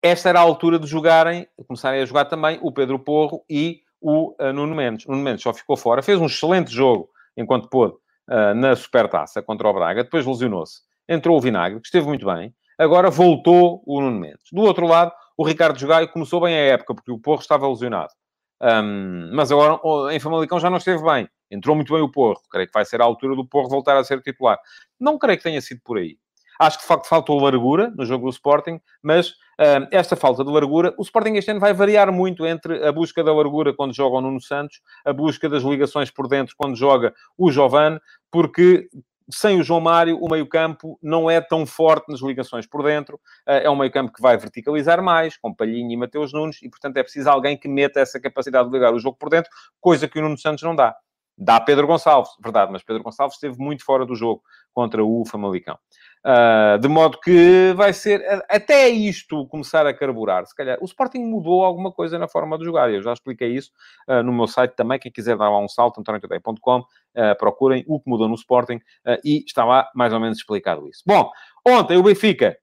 [0.04, 4.34] esta era a altura de jogarem, começarem a jogar também o Pedro Porro e o
[4.38, 5.06] uh, Nuno Mendes.
[5.06, 7.94] Nuno Mendes só ficou fora, fez um excelente jogo enquanto pôde
[8.28, 10.82] uh, na Supertaça contra o Braga, depois lesionou-se.
[11.08, 12.54] Entrou o Vinagre, que esteve muito bem.
[12.78, 14.44] Agora voltou o Nuno Mendes.
[14.52, 18.12] Do outro lado, o Ricardo Jogaio começou bem a época, porque o Porro estava lesionado.
[18.60, 19.80] Um, mas agora
[20.14, 21.26] em Famalicão já não esteve bem.
[21.50, 22.42] Entrou muito bem o Porro.
[22.50, 24.58] Creio que vai ser a altura do Porro voltar a ser titular.
[25.00, 26.18] Não creio que tenha sido por aí.
[26.58, 30.50] Acho que de facto faltou largura no jogo do Sporting, mas uh, esta falta de
[30.50, 34.16] largura, o Sporting este ano vai variar muito entre a busca da largura quando joga
[34.16, 38.88] o Nuno Santos, a busca das ligações por dentro quando joga o Giovane, porque
[39.30, 43.18] sem o João Mário, o meio-campo não é tão forte nas ligações por dentro.
[43.46, 46.96] Eh, é um meio-campo que vai verticalizar mais, com Palhinha e Mateus Nunes, e portanto
[46.96, 50.18] é preciso alguém que meta essa capacidade de ligar o jogo por dentro, coisa que
[50.18, 50.94] o Nuno Santos não dá.
[51.36, 55.76] Dá Pedro Gonçalves, verdade, mas Pedro Gonçalves esteve muito fora do jogo contra o Famalicão.
[56.24, 60.78] Uh, de modo que vai ser, até isto começar a carburar, se calhar.
[60.80, 63.70] O Sporting mudou alguma coisa na forma de jogar, eu já expliquei isso
[64.08, 64.98] uh, no meu site também.
[64.98, 66.84] Quem quiser dar lá um salto, antoniotoday.com, uh,
[67.14, 68.80] ah, procurem o que mudou no Sporting
[69.22, 71.02] e está lá mais ou menos explicado isso.
[71.06, 71.30] Bom,
[71.66, 72.56] ontem o Benfica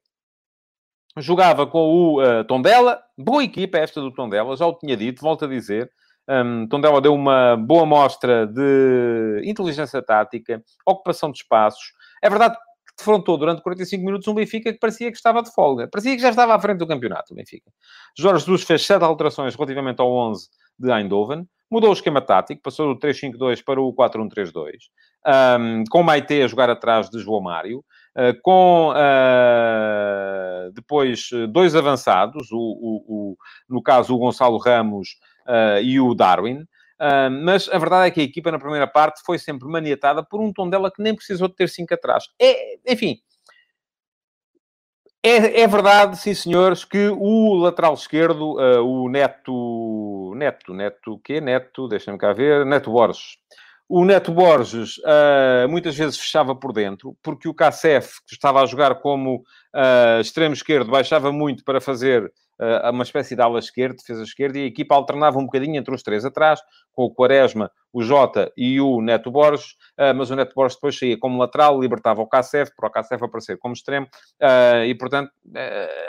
[1.18, 5.48] jogava com o Tondela, boa equipa esta do Tondela, já o tinha dito, volto a
[5.48, 5.92] dizer.
[6.28, 11.94] Um, Tondela deu uma boa mostra de inteligência tática, ocupação de espaços.
[12.22, 12.58] É verdade
[13.02, 15.88] defrontou durante 45 minutos um Benfica que parecia que estava de folga.
[15.88, 17.72] Parecia que já estava à frente do campeonato, o Benfica.
[18.18, 20.48] Jorge Jesus fez sete alterações relativamente ao 11
[20.80, 21.48] de Eindhoven.
[21.70, 24.72] Mudou o esquema tático, passou do 3-5-2 para o 4-1-3-2.
[25.60, 27.84] Um, com Maite a jogar atrás de João Mário.
[28.14, 33.38] Uh, com uh, depois dois avançados, o, o, o,
[33.70, 35.12] no caso o Gonçalo Ramos
[35.48, 36.66] uh, e o Darwin.
[37.02, 40.40] Uh, mas a verdade é que a equipa na primeira parte foi sempre maniatada por
[40.40, 42.26] um tom dela que nem precisou de ter cinco atrás.
[42.40, 43.20] É, enfim,
[45.24, 50.34] é, é, verdade, sim senhores, que o lateral esquerdo, uh, o Neto...
[50.36, 51.40] Neto, Neto, o quê?
[51.40, 53.38] Neto, deixa-me cá ver, Neto Borges.
[53.88, 58.66] O Neto Borges uh, muitas vezes fechava por dentro, porque o Kassef, que estava a
[58.66, 59.44] jogar como
[59.76, 62.32] uh, extremo esquerdo, baixava muito para fazer
[62.62, 65.94] uh, uma espécie de ala esquerda, defesa esquerda, e a equipa alternava um bocadinho entre
[65.94, 66.62] os três atrás,
[66.94, 70.98] com o Quaresma, o Jota e o Neto Borges, uh, mas o Neto Borges depois
[70.98, 74.08] saía como lateral, libertava o Kassef, para o Kassef aparecer como extremo,
[74.42, 75.32] uh, e portanto,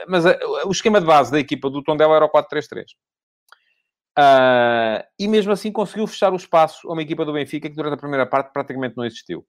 [0.09, 0.25] mas
[0.65, 2.85] o esquema de base da equipa do Tondela era o 4-3-3.
[4.19, 7.95] Uh, e mesmo assim conseguiu fechar o espaço a uma equipa do Benfica que durante
[7.95, 9.45] a primeira parte praticamente não existiu.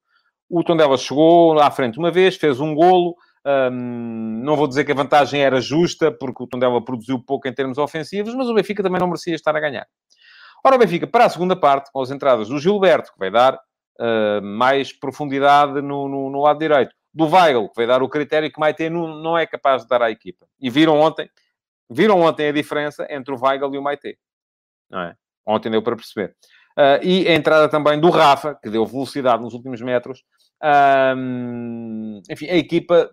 [0.49, 4.91] O Tondela chegou à frente uma vez, fez um golo, um, não vou dizer que
[4.91, 8.81] a vantagem era justa, porque o Tondela produziu pouco em termos ofensivos, mas o Benfica
[8.81, 9.85] também não merecia estar a ganhar.
[10.65, 13.55] Ora, o Benfica, para a segunda parte, com as entradas do Gilberto, que vai dar
[13.55, 18.51] uh, mais profundidade no, no, no, lado direito, do Weigl, que vai dar o critério
[18.51, 20.47] que Maite não, não é capaz de dar à equipa.
[20.59, 21.29] E viram ontem,
[21.89, 24.17] viram ontem a diferença entre o Weigl e o Maite.
[24.89, 25.15] Não é?
[25.45, 26.33] Ontem deu para perceber.
[26.77, 30.23] Uh, e a entrada também do Rafa, que deu velocidade nos últimos metros,
[30.63, 33.09] um, enfim, a equipa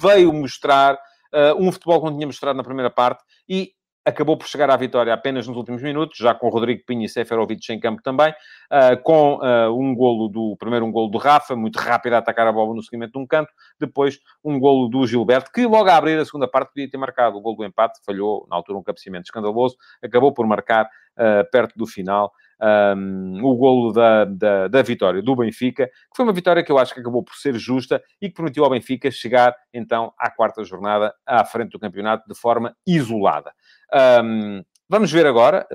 [0.00, 3.72] veio mostrar uh, um futebol que não tinha mostrado na primeira parte e
[4.04, 7.72] acabou por chegar à vitória apenas nos últimos minutos, já com Rodrigo Pinho e Seferovic
[7.72, 11.78] em campo também, uh, com uh, um golo do, primeiro um golo do Rafa, muito
[11.78, 15.50] rápido a atacar a bola no seguimento de um canto, depois um golo do Gilberto,
[15.52, 17.38] que logo a abrir a segunda parte podia ter marcado.
[17.38, 21.74] O golo do empate, falhou na altura um cabeceamento escandaloso, acabou por marcar uh, perto
[21.76, 26.62] do final um, o golo da, da, da, vitória do Benfica, que foi uma vitória
[26.62, 30.12] que eu acho que acabou por ser justa e que permitiu ao Benfica chegar, então,
[30.16, 33.52] à quarta jornada à frente do campeonato de forma isolada.
[34.24, 35.66] Um, vamos ver agora,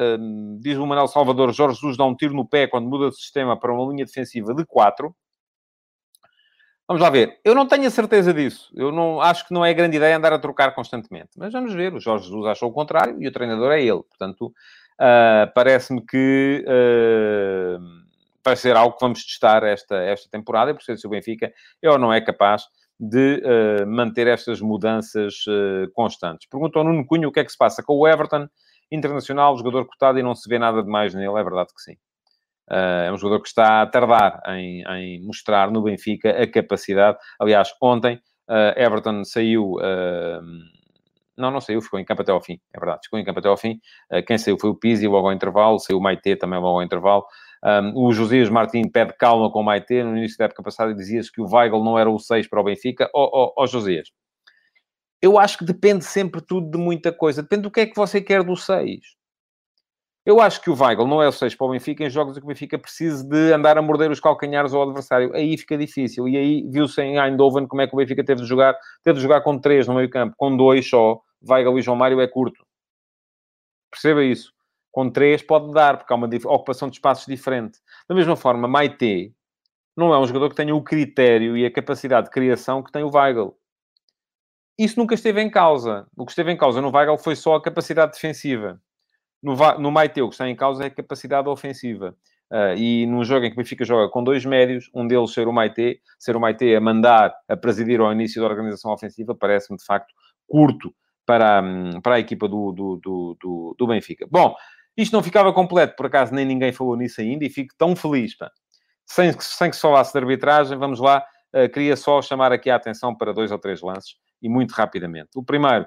[0.59, 3.59] diz o Manuel Salvador, Jorge Jesus dá um tiro no pé quando muda de sistema
[3.59, 5.13] para uma linha defensiva de 4.
[6.87, 7.37] Vamos lá ver.
[7.43, 8.71] Eu não tenho a certeza disso.
[8.73, 11.31] Eu não acho que não é grande ideia andar a trocar constantemente.
[11.35, 11.93] Mas vamos ver.
[11.93, 14.01] O Jorge Jesus achou o contrário e o treinador é ele.
[14.03, 14.53] Portanto,
[14.99, 17.79] uh, parece-me que uh,
[18.43, 21.97] vai ser algo que vamos testar esta, esta temporada, porque se o Benfica é ou
[21.97, 22.63] não é capaz
[22.99, 25.45] de uh, manter estas mudanças
[25.93, 26.47] constantes.
[26.49, 28.47] Perguntou Nuno Cunha o que é que se passa com o Everton,
[28.91, 31.97] internacional, jogador cotado e não se vê nada de mais nele, é verdade que sim.
[32.69, 37.17] Uh, é um jogador que está a tardar em, em, mostrar no Benfica a capacidade.
[37.39, 38.19] Aliás, ontem
[38.77, 39.75] Everton saiu...
[41.37, 43.47] Não, não saiu, ficou em campo até ao fim, é verdade, ficou em campo até
[43.47, 43.79] ao fim.
[44.25, 47.23] quem saiu foi o Pizzi logo ao intervalo, saiu o Maite também logo ao intervalo.
[47.63, 50.03] Um, o Josias Martins pede calma com o Maite.
[50.03, 52.63] No início da época passada dizia-se que o Weigl não era o 6 para o
[52.63, 53.09] Benfica.
[53.13, 54.09] Ó oh, oh, oh, Josias,
[55.21, 57.41] eu acho que depende sempre tudo de muita coisa.
[57.41, 58.99] Depende do que é que você quer do 6.
[60.25, 62.41] Eu acho que o Weigl não é o 6 para o Benfica em jogos em
[62.41, 65.33] que o Benfica precisa de andar a morder os calcanhares ao adversário.
[65.33, 66.27] Aí fica difícil.
[66.27, 68.77] E aí viu-se em Eindhoven como é que o Benfica teve de jogar.
[69.03, 70.35] Teve de jogar com 3 no meio campo.
[70.37, 71.21] Com 2 só.
[71.47, 72.65] Weigl e João Mário é curto.
[73.91, 74.53] Perceba isso.
[74.91, 77.79] Com 3 pode dar, porque há uma ocupação de espaços diferente.
[78.07, 79.33] Da mesma forma, Maite
[79.95, 83.03] não é um jogador que tenha o critério e a capacidade de criação que tem
[83.03, 83.55] o Weigl
[84.77, 86.05] isso nunca esteve em causa.
[86.15, 88.79] O que esteve em causa no Weigl foi só a capacidade defensiva.
[89.41, 92.15] No, no Maiteu, o que está em causa é a capacidade ofensiva.
[92.51, 95.47] Uh, e num jogo em que o Benfica joga com dois médios, um deles ser
[95.47, 99.77] o Maite, ser o Maite a mandar, a presidir ao início da organização ofensiva, parece-me
[99.77, 100.13] de facto
[100.47, 100.93] curto
[101.27, 102.95] para, um, para a equipa do, do,
[103.39, 104.25] do, do, Benfica.
[104.31, 104.55] Bom,
[104.95, 108.35] isto não ficava completo, por acaso nem ninguém falou nisso ainda, e fico tão feliz,
[108.35, 108.49] pá.
[109.05, 112.77] Sem, sem que se falasse de arbitragem, vamos lá, uh, queria só chamar aqui a
[112.77, 115.29] atenção para dois ou três lances e muito rapidamente.
[115.35, 115.85] O primeiro,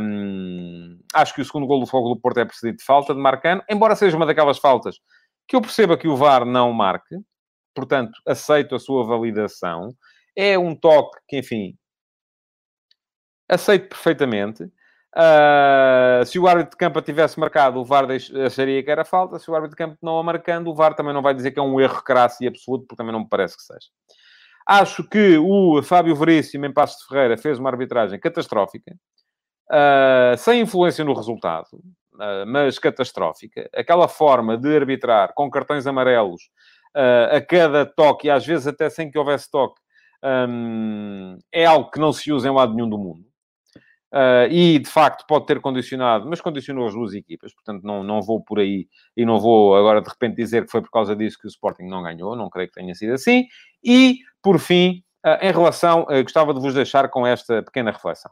[0.00, 3.20] hum, acho que o segundo gol do Fogo do Porto é precedido de falta de
[3.20, 4.96] Marcano, embora seja uma daquelas faltas
[5.48, 7.16] que eu perceba que o VAR não marque,
[7.74, 9.94] portanto, aceito a sua validação.
[10.36, 11.76] É um toque que, enfim,
[13.54, 14.64] aceito perfeitamente.
[15.16, 18.06] Uh, se o árbitro de campo tivesse marcado, o VAR
[18.44, 19.38] acharia que era falta.
[19.38, 21.58] Se o árbitro de campo não a marcando, o VAR também não vai dizer que
[21.58, 23.86] é um erro crasso e absoluto, porque também não me parece que seja.
[24.66, 28.92] Acho que o Fábio Veríssimo, em Passos de Ferreira, fez uma arbitragem catastrófica,
[29.70, 31.68] uh, sem influência no resultado,
[32.14, 33.68] uh, mas catastrófica.
[33.72, 36.42] Aquela forma de arbitrar com cartões amarelos
[37.32, 39.80] a cada toque, e às vezes até sem que houvesse toque,
[40.48, 43.26] um, é algo que não se usa em lado nenhum do mundo.
[44.14, 48.22] Uh, e de facto pode ter condicionado, mas condicionou as duas equipas, portanto não, não
[48.22, 51.36] vou por aí e não vou agora de repente dizer que foi por causa disso
[51.36, 53.46] que o Sporting não ganhou, não creio que tenha sido assim.
[53.82, 58.30] E por fim, uh, em relação, uh, gostava de vos deixar com esta pequena reflexão.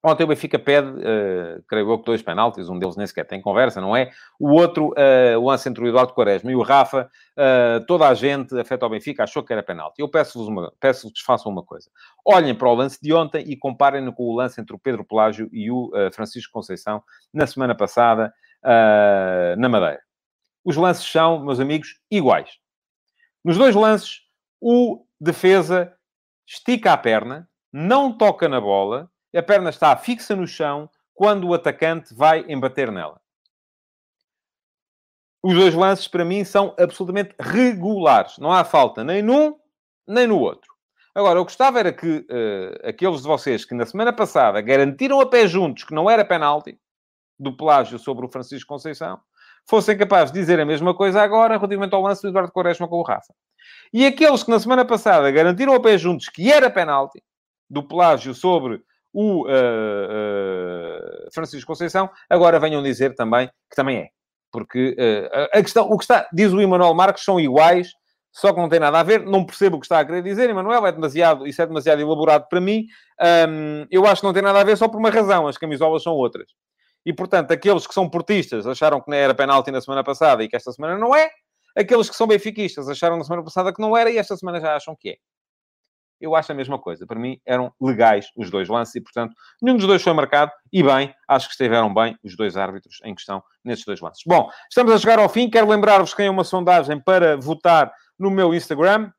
[0.00, 3.42] Ontem o Benfica pede, uh, creio eu, que dois penaltis, um deles nem sequer tem
[3.42, 4.12] conversa, não é?
[4.38, 8.14] O outro, uh, o lance entre o Eduardo Quaresma e o Rafa, uh, toda a
[8.14, 10.00] gente, afeta ao Benfica, achou que era penalti.
[10.00, 11.90] Eu peço-vos peço que façam uma coisa.
[12.24, 15.48] Olhem para o lance de ontem e comparem-no com o lance entre o Pedro Pelágio
[15.52, 17.02] e o Francisco Conceição,
[17.34, 18.32] na semana passada,
[19.56, 20.00] na Madeira.
[20.64, 22.50] Os lances são, meus amigos, iguais.
[23.44, 24.20] Nos dois lances,
[24.60, 25.92] o defesa
[26.46, 31.54] estica a perna, não toca na bola, a perna está fixa no chão quando o
[31.54, 33.20] atacante vai embater nela.
[35.42, 38.38] Os dois lances, para mim, são absolutamente regulares.
[38.38, 39.56] Não há falta nem num,
[40.06, 40.72] nem no outro.
[41.14, 45.26] Agora, eu gostava era que uh, aqueles de vocês que na semana passada garantiram a
[45.26, 46.78] pé juntos que não era penalti
[47.38, 49.20] do Pelágio sobre o Francisco Conceição,
[49.68, 52.96] fossem capazes de dizer a mesma coisa agora relativamente ao lance do Eduardo Quaresma com
[52.96, 53.34] o Rafa.
[53.92, 57.22] E aqueles que na semana passada garantiram a pé juntos que era penalti
[57.68, 64.08] do Pelágio sobre o uh, Francisco Conceição, agora venham dizer também que também é.
[64.52, 67.90] Porque uh, a questão, o que está, diz o Emanuel Marques, são iguais,
[68.32, 69.24] só que não tem nada a ver.
[69.24, 72.46] Não percebo o que está a querer dizer, Emanuel, é demasiado, isso é demasiado elaborado
[72.48, 72.86] para mim.
[73.48, 76.02] Um, eu acho que não tem nada a ver só por uma razão, as camisolas
[76.02, 76.48] são outras.
[77.04, 80.48] E, portanto, aqueles que são portistas acharam que não era penalti na semana passada e
[80.48, 81.30] que esta semana não é.
[81.76, 84.74] Aqueles que são benfiquistas acharam na semana passada que não era e esta semana já
[84.76, 85.16] acham que é
[86.20, 87.06] eu acho a mesma coisa.
[87.06, 90.52] Para mim, eram legais os dois lances e, portanto, nenhum dos dois foi marcado.
[90.72, 94.22] E bem, acho que estiveram bem os dois árbitros em questão nesses dois lances.
[94.26, 95.48] Bom, estamos a chegar ao fim.
[95.48, 99.10] Quero lembrar-vos que tem uma sondagem para votar no meu Instagram.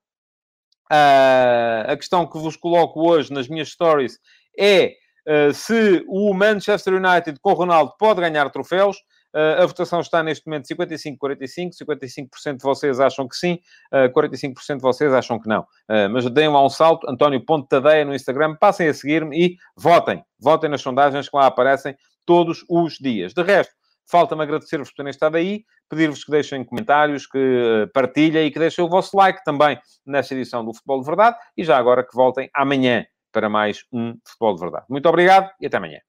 [0.91, 4.17] Uh, a questão que vos coloco hoje nas minhas stories
[4.57, 4.93] é
[5.27, 8.97] uh, se o Manchester United com Ronaldo pode ganhar troféus.
[9.33, 13.59] Uh, a votação está neste momento 55-45, 55% de vocês acham que sim,
[13.93, 15.61] uh, 45% de vocês acham que não.
[15.61, 20.23] Uh, mas deem lá um salto, António Tadeia no Instagram, passem a seguir-me e votem.
[20.39, 23.33] Votem nas sondagens que lá aparecem todos os dias.
[23.33, 23.73] De resto,
[24.09, 28.83] falta-me agradecer-vos por terem estado aí, pedir-vos que deixem comentários, que partilhem e que deixem
[28.83, 32.49] o vosso like também nesta edição do Futebol de Verdade e já agora que voltem
[32.53, 34.85] amanhã para mais um Futebol de Verdade.
[34.89, 36.08] Muito obrigado e até amanhã.